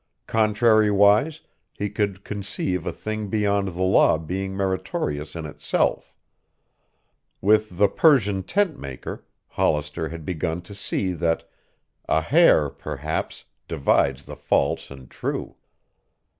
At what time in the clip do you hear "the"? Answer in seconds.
3.67-3.83, 7.77-7.87, 14.25-14.35